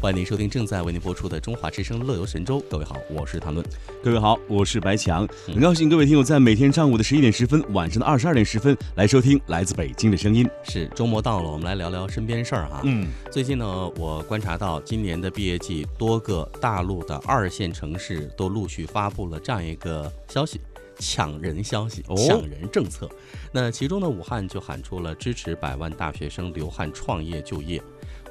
[0.00, 2.60] 欢迎您收听正在为您播出的《中华之声·乐游神州》。
[2.70, 3.66] 各位好，我是谭论。
[4.00, 5.26] 各位好，我是白强。
[5.44, 10.48] 很高兴各位听友在每天上午的十一点十分、晚上的二十二点十分来收听来自北京的声音。
[10.62, 12.80] 是周末到了，我们来聊聊身边事儿哈。
[12.84, 20.60] 嗯，最近呢，我观察到今年的毕业季，多个大陆的二线城市都陆续发布了这样一个消息：
[21.00, 23.10] 抢人消息、哦抢人政策。
[23.50, 27.82] 那其中呢，武汉就喊出了支持百万大学生留汉创业就业，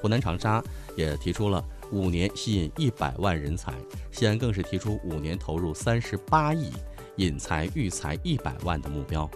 [0.01, 0.63] 湖南长沙
[0.95, 3.73] 也提出了五年吸引一百万人才，
[4.11, 6.71] 西安更是提出五年投入三十八亿，
[7.15, 9.29] 引才育才一百万的目标。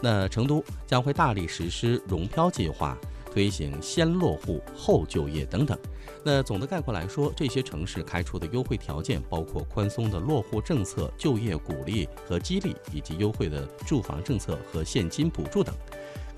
[0.00, 2.96] 那成都将会大力实施融漂计划，
[3.32, 5.76] 推行先落户后就业等等。
[6.22, 15.74] 那总的概括来说，这些城市开出的优惠条件包括宽松的落户政策、就业鼓励和激励，以及优惠的住房政策和现金补助等，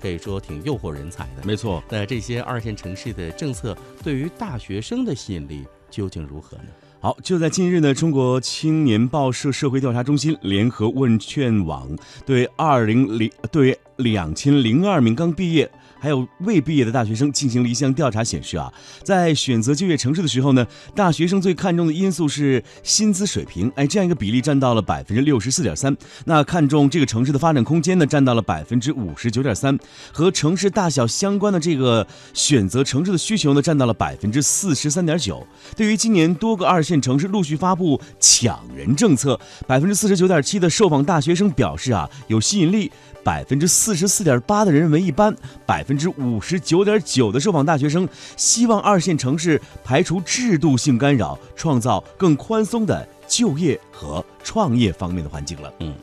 [0.01, 1.43] 可以说挺诱惑人才的。
[1.43, 1.83] 没错。
[1.89, 6.63] 那这些二线城市的政策对于大学生的吸引力究竟如何呢？
[7.01, 11.89] 好，就在近日呢，中国青年报社社会调查中心联合问卷网
[12.25, 18.71] 对二零零对两千零二名刚毕业还有未毕业的大学生进行了一项调查，显示啊，
[19.03, 25.95] 在选择就业城市的时候呢，大学生最看重的因素是薪资水平，哎，这样一个比例占到了百分之六十四点三。
[26.25, 29.77] 那看重这个城市的发展空间呢，占到了百分之五十九点三，
[30.11, 35.45] 和城市大小相关的这个选择城市的需求呢，占到了百分之四十三点九。
[35.75, 42.91] 对于今年多个二线城市陆续发布抢人政策，百分之四十九点七的受访大学生表示啊有吸引力，
[43.23, 55.73] 百分之四十四点八的人认为一般，百分之五十九点九的受访大学生希望二线城市排除制度性干扰，创造更宽松的就业和创业方面的环境了。
[55.79, 55.95] 嗯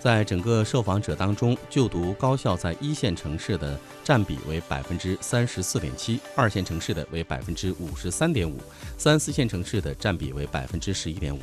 [0.00, 8.58] 在整个受访者当中，就读高校在一线城市的占比为百分之三十四点七，二线城市的为百分之五十三点五，
[8.98, 11.38] 三四线城市的占比为百分之十一点五。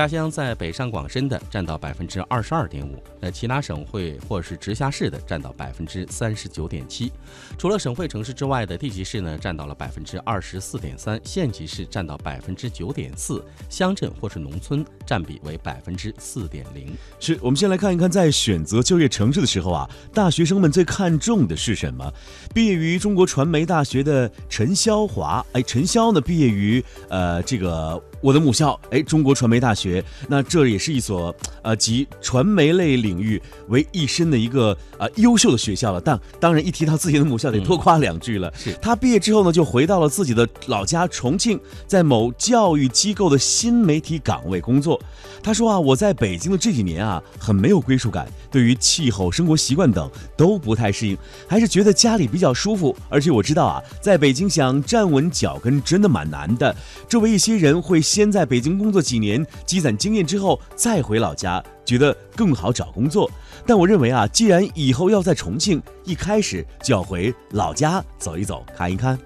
[0.00, 7.12] 家乡在北上广深的占到百分之二十二点五，那其他省会或是直辖市的占到百分之三十九点七。
[7.58, 16.96] 除了省会城市之外的地级市呢，占到了百分之二十四点三，县级市占到百分之九点四，乡镇或是农村占比为百分之四点零。
[17.18, 22.10] 是我们先来看一看，在选择就业城市的时候啊，大学生们最看重的是什么？
[22.54, 30.04] 毕业于中国传媒大学的陈潇华，哎，陈潇呢毕业于呃这个我的母校，哎，中国传媒大学。
[30.28, 36.00] 那这也是一所呃集传媒类领域为一身的一个呃优秀的学校了。
[36.00, 38.52] 但当然一提到自己的母校，得多夸两句了。
[38.56, 45.00] 是他毕业之后呢，就回到了自己的老家重庆，在某教育机构的新媒体岗位工作。
[45.42, 51.16] 他说啊，我在北京的这几年啊，很没有归属感，对于气候、生活习惯等都不太适应，
[51.48, 52.94] 还是觉得家里比较舒服。
[53.08, 56.74] 而且我知道啊，在北京想站稳脚跟真的蛮难的。
[57.08, 63.30] 周围一些人会先在北京工作几年，积攒经验之后再回老家，觉得更好找工作。
[63.64, 69.16] 但我认为啊，既然以后要在重庆，一开始就要回老家走一走，看一看。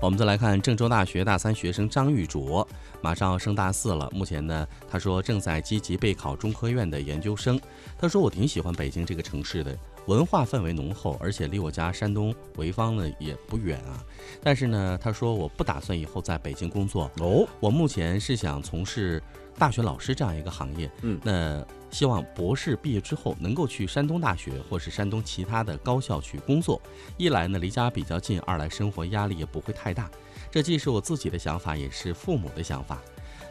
[0.00, 2.66] 我们再来看郑州大学大三学生张玉卓，
[3.00, 4.08] 马上要升大四了。
[4.12, 7.60] 目前呢，他说正在积极备考中科院的研究生。
[7.98, 9.76] 他说我挺喜欢北京这个城市的，
[10.08, 14.02] 文化氛围浓厚，而且离我家山东潍坊呢也不远啊。
[14.42, 19.22] 但是呢，他说我不打算以后在北京工作，哦，我目前是想从事
[19.58, 20.90] 大学老师这样一个行业。
[21.02, 26.80] 嗯那希望博士毕业之后能够去山东大学或是山东其他的高校去工作。
[27.18, 30.10] 一来呢离家比较近，二来生活压力也不会太大。
[30.50, 32.98] 这既是我自己的想法，也是父母的想法。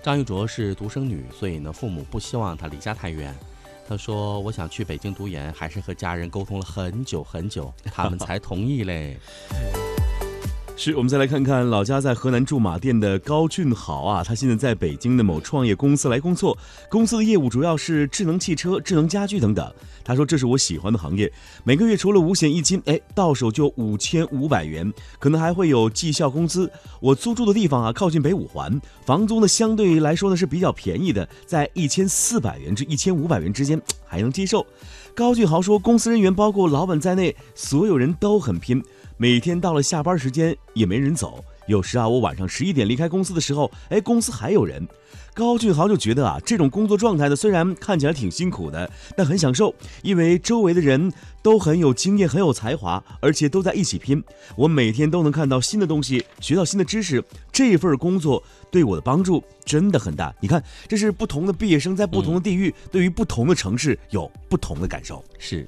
[0.02, 3.36] 张玉卓是独生女，所以呢父母不希望她离家太远。
[3.88, 9.18] 他说：“我想去北京读研，还是和家人沟通了很久很久，他们才同意嘞。
[10.80, 16.56] ”是我们再来看看老家在河南驻马店的高俊豪啊，他现在在北京的某创业公司来工作，
[16.88, 19.74] 公司的业务主要是智能汽车、智能家居等等。
[20.04, 21.34] 他说这是我喜欢的行业，
[21.64, 26.72] 每个月除了五险一金，哎，到手就五千五百元，可能还会有绩效工资。
[27.00, 34.64] 我租住的地方啊，靠近北五环，房租呢相对来说呢是比较便宜的，在一千四百元至一千五百元之间，还能接受。
[35.16, 38.84] 高俊豪说，公司人员包括老板在内，所有人都很拼。
[39.20, 44.88] 每天到了下班时间也没人走，有时啊，我晚上十一点离开公司的时候，哎，公司还有人。
[45.34, 49.74] 高俊豪就觉得啊，这种工作状态呢，虽然看起来挺辛苦的，但很享受，
[50.04, 51.12] 因为周围的人
[51.42, 54.24] 都很有经验、很有才华，而且都在一起拼。
[54.56, 60.34] 我每天都能看到新的东西，学到新的知识，这份工作对我的帮助真的很大。
[60.40, 65.24] 你看，这是不同的毕业生在不同的地域，对于不同的城市有不同的感受。
[65.40, 65.68] 是。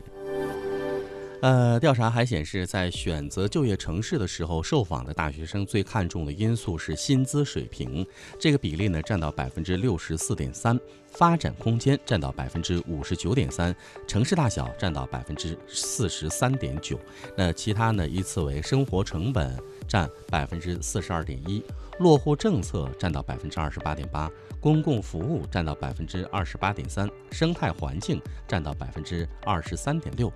[1.41, 8.05] 呃，调查还显示，在选择就业城市的时候，受访的大学生最看重的因素是薪资水平，
[8.37, 10.77] 这个比例呢占到百分之六十四点三，
[11.13, 13.73] 发展空间占到百分之五十九点三，
[14.05, 16.99] 城市大小占到百分之四十三点九。
[17.37, 19.57] 那其他呢依次为生活成本
[19.87, 21.63] 占百分之四十二点一，
[21.99, 24.29] 落户政策占到百分之二十八点八。
[24.61, 30.29] 公共服务占到百分之二十八点三，生态环境占到百分之二十三点六，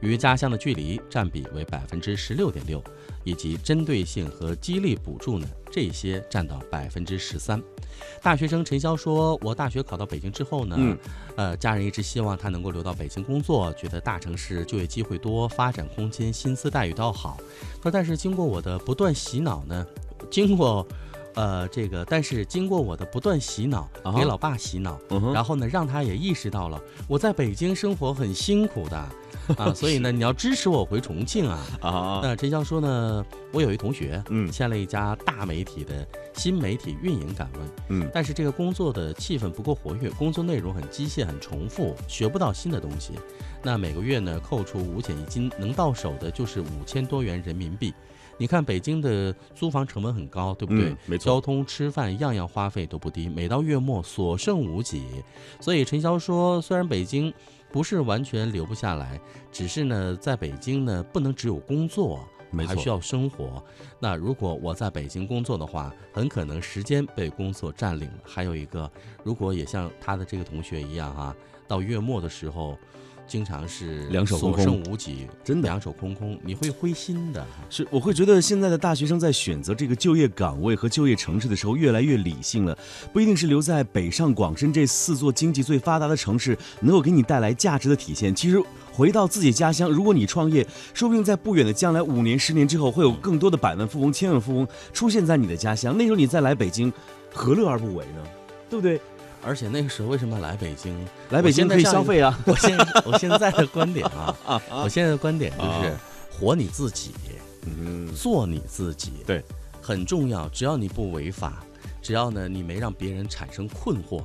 [0.00, 2.84] 与家乡的距离占比为百分之十六点六，
[3.24, 7.58] 以及针对性和激励补助呢，这些占到百分之十三。
[8.20, 10.76] 大学生陈潇说：“我大学考到北京之后呢，
[11.36, 17.38] 呃，家人一直希望他能够留到北京工作，觉得大城市就业机会多，发展空间、薪资待遇都好。
[17.82, 19.86] 说但是经过我的不断洗脑呢，
[20.30, 20.86] 经过。”
[21.40, 25.00] 呃，这个，但是经过我的不断洗脑，给老爸洗脑，
[25.32, 26.78] 然后呢，让他也意识到了
[27.08, 28.96] 我在北京生活很辛苦的
[29.56, 32.20] 啊，所以呢，你要支持我回重庆啊啊。
[32.22, 43.14] 那陈潇说呢，我有一同学，嗯，签了一家大媒体的新媒体运营岗位，嗯，但是这个工作的气氛不够活跃，工作内容很机械、很重复，学不到新的东西。
[43.62, 47.94] 那每个月呢，扣除五险一金，能到手的就是五千多元人民币。
[48.40, 50.96] 你看北京的租房成本很高，对不对？
[51.04, 55.04] 没错，交通、吃饭样样花费都不低，每到月末所剩无几。
[55.60, 57.30] 所以陈潇说，虽然北京
[57.70, 59.20] 不是完全留不下来，
[59.52, 63.62] 只是呢，在北京呢不能只有工作，没错还需要生活。
[63.98, 68.18] 那如果我在北京工作的话，很可能时间被工作占领了。
[68.24, 68.90] 还有一个，
[69.22, 71.36] 如果也像他的这个同学一样啊，
[71.68, 72.78] 到月末的时候。
[73.30, 77.46] 经常是两手空空，无几，真的两手空空，你会灰心的。
[77.70, 82.76] 是，我会觉得现在的大学生在选择这个就业岗位和就业城市的时候越来越理性了，
[83.12, 88.34] 不一定是留在北上广深这四座经济最发达的城市能够给你带来价值的体现。
[88.34, 88.60] 其实
[88.92, 95.96] 回到自己家乡，如果你创业，说不定在不远的将来，五年、十年之后，会有更多的百万富翁、千万富翁出现在你的家乡。
[95.96, 96.92] 那时候你再来北京，
[97.32, 98.24] 何乐而不为呢？
[98.68, 99.00] 对不对？
[99.42, 100.94] 而且那个时候为什么来北京？
[101.30, 102.38] 来北京可以消费啊！
[102.46, 104.06] 我现我现在的观点
[104.46, 105.96] 啊，我现在的观点就是
[106.30, 107.12] 活你自己，
[107.64, 109.42] 嗯，做你自己，对，
[109.80, 110.48] 很重要。
[110.50, 111.64] 只要你不违法，
[112.02, 114.22] 只要呢你没让别人产生困惑、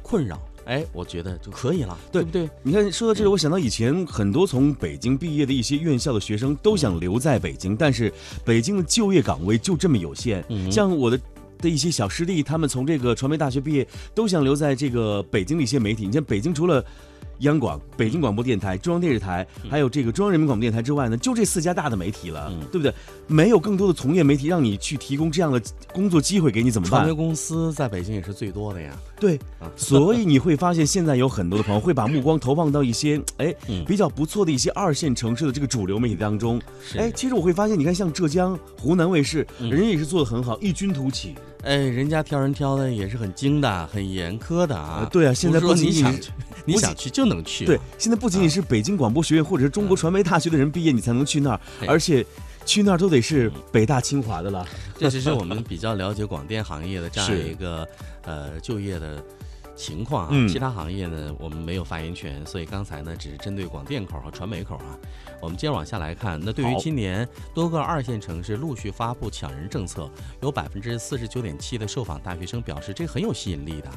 [0.00, 2.48] 困扰，哎，我觉得就可以了，对不对？
[2.62, 8.12] 你看说到这里，我想到以前很多从北京毕业的一些院校的学生都想留在北京，但是
[8.44, 11.18] 北京的就业岗位就这么有限，像我的。
[11.62, 16.04] 的一些小师弟，他们从这个传媒大学毕业，都想留在这个北京的一些媒体。
[16.04, 16.84] 你像北京除了。
[17.38, 22.94] 央广、北京广播电台、中央电视台，还有这个中央人民广播电台之外呢，就这四家大的媒体了，对不对？
[23.26, 25.60] 没有更多的从业媒体让你去提供这样的
[25.92, 27.00] 工作机会给你，怎么办？
[27.00, 28.96] 传媒公司在北京也是最多的呀。
[29.18, 29.40] 对，
[29.74, 33.52] 所以你会发现，现在有很多的朋友会把目光投放到一些哎
[33.84, 36.62] 比较不错的一些二线城市的这个主流媒体当中。
[36.96, 41.34] 哎，其实我会发现，你看像浙江、湖南卫视，人家也是做的很好，异军突起。
[41.62, 45.08] 哎，人家挑人挑的也是很精的，很严苛的啊。
[45.12, 46.30] 对啊，现在不仅仅是
[46.64, 47.64] 你想去就能去。
[47.64, 52.24] 对，现在不仅仅是北京广播学院或者是中国传媒大学的人毕业你才能去那儿，而且
[52.66, 54.66] 去那儿都得是北大清华的了。
[54.98, 57.86] 这只是我们比较了解广电行业的这样一个
[58.24, 59.22] 呃就业的。
[59.74, 64.98] 情况啊，其他行业呢，我们没有发言权，所以刚才呢，只是针对广电口和传媒口啊。
[65.40, 70.08] 我们接着往下来看，那对于今年多个二线城市陆续发布抢人政策，
[70.40, 73.90] 有百分之四十九点七的受访大学生表示这很有吸引力的。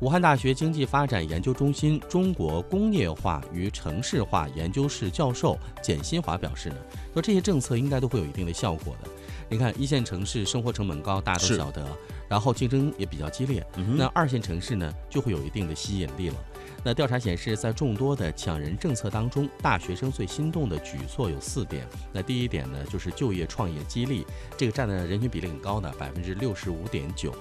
[0.00, 6.76] 武汉大学经济发展研究中心中国工业化与城市化研究室教授简新华表示呢，
[7.14, 9.08] 说这些政策应该都会有一定的效果的。
[9.48, 11.86] 你看，一线城市生活成本高，大家都晓得。
[12.32, 13.62] 然后竞争也比较激烈，
[13.94, 16.36] 那二线城市呢就会有一定的吸引力了。
[16.82, 21.86] 那调查显示，在众多的抢人政策当中，大学生最心动的举措有四点。
[22.10, 24.24] 那第一点呢，就是就业创业激励，
[24.56, 27.34] 这个占的人群比例很高的百分之六十五点九。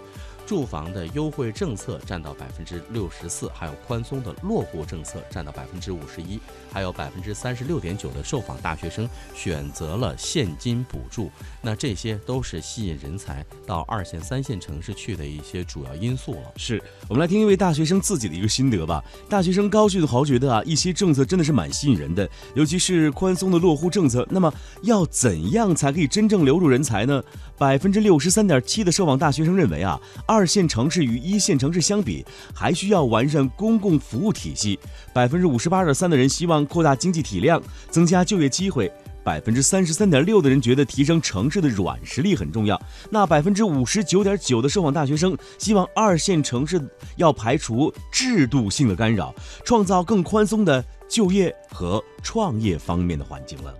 [0.51, 6.37] 住房的优惠政策占到百分之六十四，还有宽松的落户政策占到百分之五十一，
[6.73, 11.31] 还有百分之三十六点九的受访大学生选择了现金补助。
[11.61, 16.51] 那这些都是吸引人才到二线、三线城市去的一些主要因素了。
[16.57, 19.01] 是我们来听一位大学生自己的一个心得吧。
[19.29, 24.27] 大学生高旭的豪觉得啊，一些政策真的是蛮吸引人的，尤其是宽松的落户政策。
[24.29, 27.23] 那么要怎样才可以真正留住人才呢？
[27.57, 34.79] 百分之六十三点七的受访大学生认为啊，二二线城市与一线城市相比，还需要完善公共服务体系。
[35.13, 38.91] 百分之五十八点三的人希望扩大经济体量，增加就业机会。
[39.23, 42.81] 百分之三十三点六的人觉得提升城市的软实力很重要。
[43.11, 46.81] 那百分之五十九点九的受访大学生希望二线城市
[47.17, 49.31] 要排除制度性的干扰，
[49.63, 50.83] 创造更宽松的。
[51.07, 53.75] 就业和创业方面的环境了。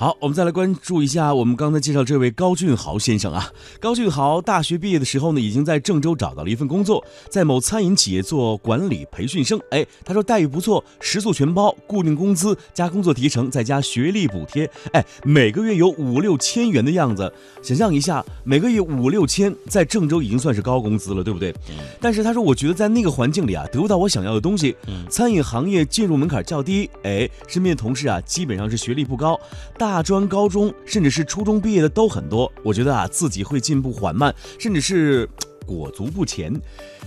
[0.00, 3.52] 好，我们再来关注一下我们刚才介绍这位高俊豪先生啊。
[3.78, 9.60] 高俊豪大学毕业的时候呢，已经在郑州找到了一份工作，在某餐饮企业做管理培训生。
[9.72, 14.64] 哎，他说待遇不错，食宿全包，固定工资加工作提成，再加学历补贴，
[14.94, 17.30] 哎，每个月有五六千元的样子。
[17.60, 21.54] 想象一下，每个月五六千，在郑州已经算是高工资了，对不对？
[22.00, 24.74] 但是他说，我觉得在那个环境里啊，得不到我想要的东西。
[25.10, 29.38] 餐饮行业进入门槛较低，哎，身边的同事啊，基本上是学历不高，
[29.76, 29.89] 大。
[29.90, 32.50] 大专、高中，甚至是初中毕业的都很多。
[32.62, 35.28] 我觉得啊，自己会进步缓慢，甚至是
[35.66, 36.54] 裹足不前。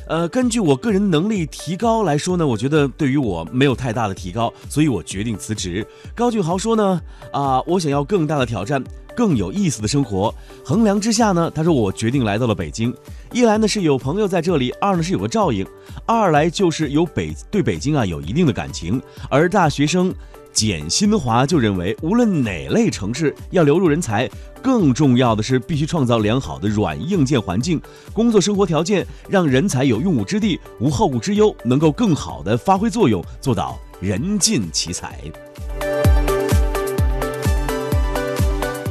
[0.09, 5.87] 呃，根据我个人能力提高来说呢，我觉得对于我没有太大的提高，所以我决定辞职。
[6.13, 8.83] 高俊豪说呢，啊，我想要更大的挑战，
[9.15, 10.35] 更有意思的生活。
[10.65, 12.93] 衡量之下呢，他说我决定来到了北京。
[13.31, 15.65] 一来呢是有朋友在这里，二呢是有个照应，
[16.05, 19.01] 二来就是有北对北京啊有一定的感情。
[19.29, 20.13] 而大学生。
[20.53, 24.29] 简新华就认为，无论哪类城市，要留住人才，
[24.61, 27.81] 更重要的是必须创造良好的软硬件环境、
[28.13, 35.19] 工作生活条件，让人才有用武之地、无后顾之忧，能够更好的发挥作用，做到人尽其才。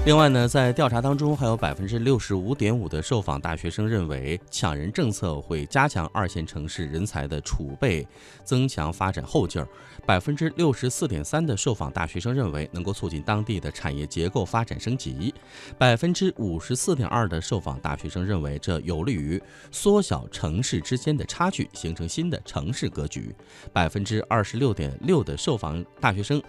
[0.05, 8.05] 另外呢，在调查当中，还有百分之六十五点五的受访大学生认为，抢人政策会加强二线城市人才的储备，
[8.43, 9.69] 增强发展后劲儿。
[10.05, 15.33] 百分之六十四点三的受访大学生认为，能够促进当地的产业结构发展升级。
[15.79, 19.41] 百分之五十四点二的受访大学生认为，这有利于
[19.71, 23.33] 缩小城市之间的差距，形成新的城市格局。
[23.73, 26.43] 百分之二十六点六的受访大学生。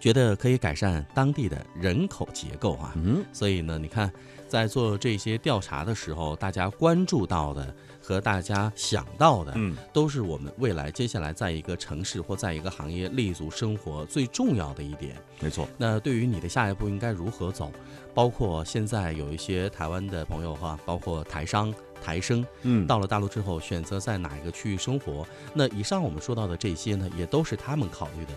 [0.00, 4.12] 觉得可以改善当地的人口结构啊，嗯，所以呢，你看，
[4.48, 15.16] 在做这些调查的时候，大家关注到的和大家想到的，嗯，都是我们未来接下来在一个城市或在一个行业立足生活最重要的一点。
[15.40, 15.66] 没错。
[15.78, 17.72] 那对于你的下一步应该如何走，
[18.12, 21.72] 包括现在有一些台湾的朋友哈，包括台商、
[22.02, 28.32] 台生，嗯，到了大陆之后选择在哪一个区域生活，那以上我们说到的这些呢，也都是他们考虑的。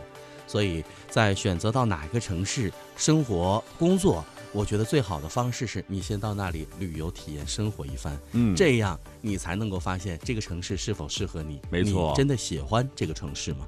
[0.48, 13.68] 所以在选择到哪一个城市生活工作，我觉得最好的方式是你先到那里旅游体验生活一番，嗯，这样你才能够发现这个城市是否适合你，没错，真的喜欢这个城市吗？